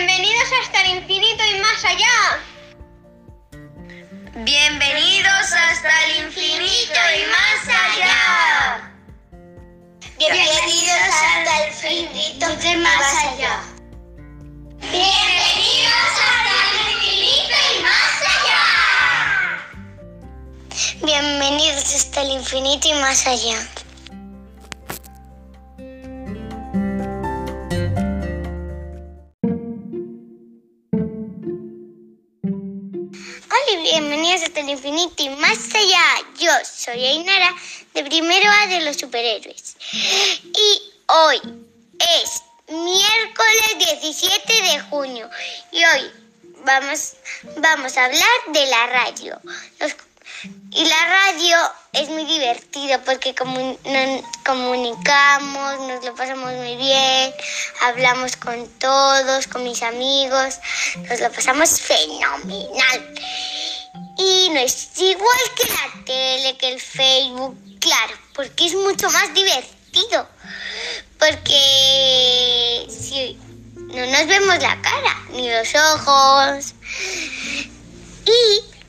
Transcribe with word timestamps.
Bienvenidos 0.00 0.48
hasta 0.62 0.80
el 0.80 0.96
infinito 0.96 1.44
y 1.44 1.60
más 1.60 1.84
allá. 1.84 2.40
Bienvenidos 4.34 5.52
hasta 5.52 6.04
el 6.04 6.24
infinito 6.24 7.00
y 7.18 7.22
más 7.28 7.68
allá. 7.68 8.90
Bienvenidos 10.16 11.12
hasta 11.12 11.52
el 11.58 11.68
infinito 11.68 12.46
y 12.64 12.76
más 12.78 13.14
allá. 13.14 13.60
Bienvenidos 14.80 16.12
hasta 16.24 16.52
el 16.56 16.76
infinito 16.94 17.56
y 17.68 17.82
más 17.82 18.16
allá. 18.32 18.62
Bienvenidos 21.02 21.84
hasta 21.94 22.22
el 22.22 22.30
infinito 22.30 22.88
y 22.88 22.94
más 22.94 23.26
allá. 23.26 23.68
Y 33.72 33.76
bienvenidos 33.82 34.42
hasta 34.42 34.60
el 34.60 34.68
infinito 34.70 35.22
y 35.22 35.28
más 35.30 35.58
allá. 35.74 36.26
Yo 36.38 36.50
soy 36.64 37.04
Ainara 37.06 37.54
de 37.94 38.04
primero 38.04 38.50
A 38.50 38.66
de 38.66 38.80
los 38.80 38.96
superhéroes. 38.96 39.76
Y 39.92 40.82
hoy 41.06 41.40
es 41.98 42.42
miércoles 42.68 43.78
17 44.00 44.62
de 44.62 44.80
junio 44.90 45.28
y 45.72 45.84
hoy 45.84 46.10
vamos, 46.64 47.14
vamos 47.58 47.96
a 47.96 48.04
hablar 48.06 48.28
de 48.48 48.66
la 48.66 48.86
radio. 48.86 49.40
Y 50.72 50.84
la 50.86 51.06
radio 51.06 51.56
es 51.92 52.08
muy 52.08 52.24
divertido 52.24 52.98
porque 53.04 53.34
comu- 53.34 53.78
nos 53.84 54.24
comunicamos, 54.44 55.80
nos 55.80 56.04
lo 56.04 56.14
pasamos 56.14 56.52
muy 56.54 56.76
bien, 56.76 57.34
hablamos 57.82 58.36
con 58.36 58.66
todos, 58.78 59.46
con 59.48 59.64
mis 59.64 59.82
amigos, 59.82 60.58
nos 61.08 61.20
lo 61.20 61.30
pasamos 61.32 61.78
fenomenal. 61.80 63.14
Y 64.18 64.50
no 64.50 64.60
es 64.60 64.90
igual 64.98 65.38
que 65.56 65.68
la 65.68 66.04
tele, 66.04 66.56
que 66.56 66.68
el 66.68 66.80
Facebook, 66.80 67.56
claro, 67.80 68.14
porque 68.34 68.66
es 68.66 68.74
mucho 68.74 69.10
más 69.10 69.32
divertido. 69.34 70.28
Porque 71.18 72.86
si 72.88 73.38
no 73.94 74.06
nos 74.06 74.26
vemos 74.26 74.58
la 74.58 74.80
cara, 74.80 75.26
ni 75.32 75.50
los 75.50 75.74
ojos. 75.74 76.74
Y 78.26 78.80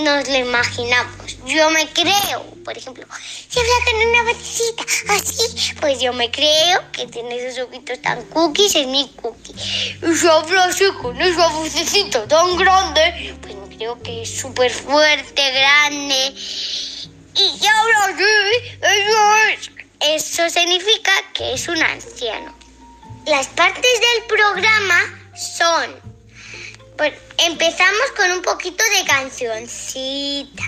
nos 0.00 0.28
lo 0.28 0.36
imaginamos. 0.36 1.36
Yo 1.46 1.70
me 1.70 1.88
creo, 1.92 2.44
por 2.64 2.76
ejemplo, 2.76 3.06
si 3.48 3.58
habla 3.58 3.72
con 3.84 4.08
una 4.08 4.32
vocecita 4.32 4.84
así, 5.08 5.74
pues 5.80 6.00
yo 6.00 6.12
me 6.12 6.30
creo 6.30 6.80
que 6.92 7.06
tiene 7.06 7.36
esos 7.36 7.66
ojitos 7.66 8.00
tan 8.00 8.22
cookies, 8.26 8.74
es 8.76 8.86
mi 8.86 9.10
cookie. 9.20 9.52
Y 9.52 10.14
si 10.14 10.26
habla 10.26 10.64
así 10.64 10.84
con 11.02 11.20
esa 11.20 11.48
vocecita 11.48 12.26
tan 12.28 12.56
grande, 12.56 13.34
pues 13.42 13.54
creo 13.80 14.02
que 14.02 14.20
es 14.20 14.38
súper 14.38 14.70
fuerte, 14.70 15.52
grande. 15.52 16.34
Y 17.34 17.66
habla 17.66 18.04
así, 18.04 18.78
eso 18.82 19.34
es. 19.48 19.70
Eso 20.00 20.50
significa 20.50 21.10
que 21.32 21.54
es 21.54 21.66
un 21.66 21.82
anciano. 21.82 22.54
Las 23.26 23.46
partes 23.46 23.82
del 23.82 24.24
programa 24.28 25.00
son 25.34 26.10
pues 26.98 27.14
empezamos 27.38 28.10
con 28.14 28.30
un 28.30 28.42
poquito 28.42 28.84
de 28.98 29.06
cancioncita, 29.06 30.62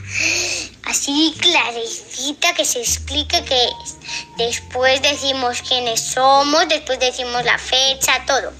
así 0.84 1.34
clarecita 1.38 2.54
que 2.54 2.64
se 2.64 2.80
explique 2.80 3.44
qué 3.44 3.64
es. 3.64 3.96
Después 4.38 5.02
decimos 5.02 5.60
quiénes 5.60 6.00
somos, 6.00 6.66
después 6.70 6.98
decimos 6.98 7.44
la 7.44 7.58
fecha, 7.58 8.24
todo. 8.26 8.50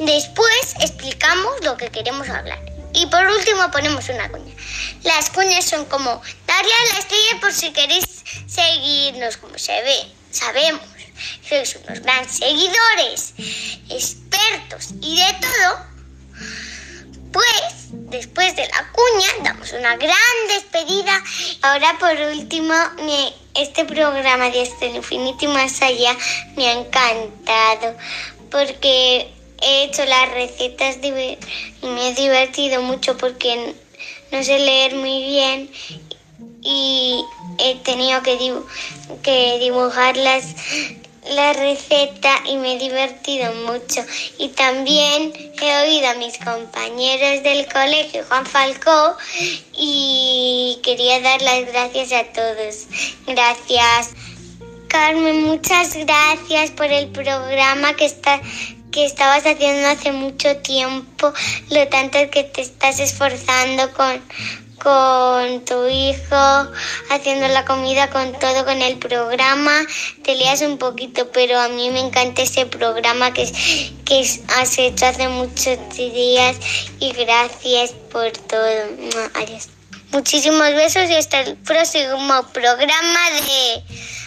Después 0.00 0.74
explicamos 0.80 1.52
lo 1.62 1.76
que 1.76 1.90
queremos 1.90 2.28
hablar. 2.28 2.73
Y 2.94 3.06
por 3.06 3.26
último 3.26 3.70
ponemos 3.70 4.08
una 4.08 4.30
cuña. 4.30 4.54
Las 5.02 5.28
cuñas 5.30 5.64
son 5.64 5.84
como 5.86 6.22
darle 6.46 6.72
a 6.72 6.92
la 6.92 6.98
estrella 7.00 7.40
por 7.40 7.52
si 7.52 7.72
queréis 7.72 8.06
seguirnos, 8.46 9.36
como 9.36 9.58
se 9.58 9.72
ve, 9.82 10.12
sabemos. 10.30 10.82
Sois 11.48 11.76
unos 11.76 12.00
grandes 12.00 12.36
seguidores, 12.36 13.34
expertos 13.90 14.90
y 15.00 15.16
de 15.16 15.32
todo. 15.40 15.86
Pues 17.32 17.90
después 17.90 18.54
de 18.54 18.68
la 18.68 18.92
cuña 18.92 19.28
damos 19.42 19.72
una 19.72 19.96
gran 19.96 20.48
despedida. 20.48 21.20
Ahora 21.62 21.96
por 21.98 22.16
último, 22.32 22.74
este 23.54 23.84
programa 23.84 24.50
de 24.50 24.62
Hasta 24.62 24.86
el 24.86 24.96
Infinito 24.96 25.48
Más 25.48 25.82
Allá 25.82 26.16
me 26.56 26.68
ha 26.68 26.72
encantado 26.72 27.96
porque 28.50 29.33
he 29.62 29.84
hecho 29.84 30.04
las 30.04 30.32
recetas 30.32 30.98
y 31.02 31.10
me 31.86 32.08
he 32.08 32.14
divertido 32.14 32.82
mucho 32.82 33.16
porque 33.16 33.74
no 34.30 34.42
sé 34.42 34.58
leer 34.58 34.94
muy 34.94 35.22
bien 35.24 35.70
y 36.62 37.22
he 37.58 37.76
tenido 37.76 38.22
que 38.22 39.58
dibujar 39.60 40.16
las, 40.16 40.54
la 41.30 41.52
receta 41.52 42.42
y 42.46 42.56
me 42.56 42.74
he 42.74 42.78
divertido 42.78 43.52
mucho. 43.66 44.04
Y 44.38 44.48
también 44.48 45.32
he 45.60 45.82
oído 45.82 46.08
a 46.08 46.14
mis 46.14 46.38
compañeros 46.38 47.42
del 47.42 47.66
colegio, 47.66 48.24
Juan 48.28 48.46
Falcó, 48.46 49.16
y 49.72 50.80
quería 50.82 51.20
dar 51.20 51.40
las 51.42 51.66
gracias 51.66 52.12
a 52.12 52.24
todos. 52.32 52.86
Gracias. 53.26 54.10
Carmen, 54.88 55.42
muchas 55.42 55.96
gracias 55.96 56.70
por 56.70 56.86
el 56.86 57.08
programa 57.08 57.94
que 57.96 58.04
está 58.04 58.40
que 58.94 59.04
estabas 59.04 59.44
haciendo 59.44 59.88
hace 59.88 60.12
mucho 60.12 60.56
tiempo, 60.58 61.32
lo 61.70 61.88
tanto 61.88 62.16
que 62.30 62.44
te 62.44 62.60
estás 62.60 63.00
esforzando 63.00 63.92
con, 63.92 64.22
con 64.78 65.64
tu 65.64 65.88
hijo, 65.88 66.70
haciendo 67.10 67.48
la 67.48 67.64
comida 67.64 68.08
con 68.10 68.38
todo, 68.38 68.64
con 68.64 68.80
el 68.80 68.96
programa. 68.98 69.80
Te 70.22 70.36
leas 70.36 70.62
un 70.62 70.78
poquito, 70.78 71.28
pero 71.32 71.58
a 71.58 71.66
mí 71.70 71.90
me 71.90 71.98
encanta 71.98 72.42
ese 72.42 72.66
programa 72.66 73.32
que, 73.32 73.50
que 74.04 74.20
has 74.56 74.78
hecho 74.78 75.06
hace 75.06 75.26
muchos 75.26 75.76
días 75.96 76.56
y 77.00 77.12
gracias 77.14 77.90
por 78.12 78.30
todo. 78.30 78.64
Adiós. 79.34 79.70
Muchísimos 80.12 80.72
besos 80.74 81.10
y 81.10 81.14
hasta 81.14 81.40
el 81.40 81.56
próximo 81.56 82.46
programa 82.52 83.20
de 83.48 83.82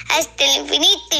Hasta 0.09 0.43
el 0.43 0.63
infinito 0.63 1.15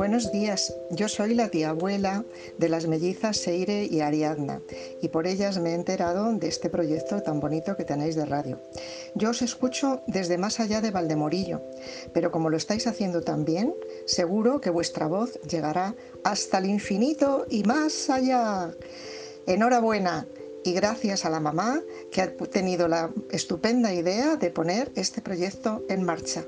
Buenos 0.00 0.32
días, 0.32 0.74
yo 0.88 1.08
soy 1.08 1.34
la 1.34 1.50
tía 1.50 1.68
abuela 1.68 2.24
de 2.56 2.70
las 2.70 2.86
mellizas 2.86 3.36
Seire 3.36 3.84
y 3.84 4.00
Ariadna 4.00 4.62
y 5.02 5.08
por 5.08 5.26
ellas 5.26 5.58
me 5.58 5.72
he 5.72 5.74
enterado 5.74 6.32
de 6.32 6.48
este 6.48 6.70
proyecto 6.70 7.22
tan 7.22 7.38
bonito 7.38 7.76
que 7.76 7.84
tenéis 7.84 8.16
de 8.16 8.24
radio. 8.24 8.58
Yo 9.14 9.28
os 9.28 9.42
escucho 9.42 10.00
desde 10.06 10.38
más 10.38 10.58
allá 10.58 10.80
de 10.80 10.90
Valdemorillo, 10.90 11.60
pero 12.14 12.30
como 12.30 12.48
lo 12.48 12.56
estáis 12.56 12.86
haciendo 12.86 13.20
tan 13.20 13.44
bien, 13.44 13.74
seguro 14.06 14.62
que 14.62 14.70
vuestra 14.70 15.06
voz 15.06 15.38
llegará 15.42 15.94
hasta 16.24 16.56
el 16.56 16.70
infinito 16.70 17.44
y 17.50 17.64
más 17.64 18.08
allá. 18.08 18.70
Enhorabuena 19.46 20.26
y 20.64 20.72
gracias 20.72 21.26
a 21.26 21.30
la 21.30 21.40
mamá 21.40 21.82
que 22.10 22.22
ha 22.22 22.34
tenido 22.34 22.88
la 22.88 23.10
estupenda 23.30 23.92
idea 23.92 24.36
de 24.36 24.48
poner 24.48 24.92
este 24.94 25.20
proyecto 25.20 25.84
en 25.90 26.04
marcha. 26.04 26.46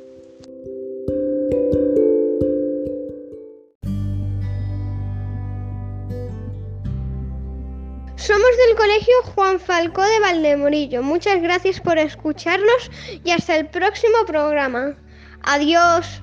Del 8.56 8.76
Colegio 8.76 9.14
Juan 9.34 9.60
Falcó 9.60 10.02
de 10.02 10.20
Valdemorillo. 10.20 11.02
Muchas 11.02 11.40
gracias 11.40 11.80
por 11.80 11.98
escucharnos 11.98 12.90
y 13.24 13.30
hasta 13.30 13.56
el 13.56 13.66
próximo 13.68 14.24
programa. 14.26 14.94
Adiós. 15.42 16.22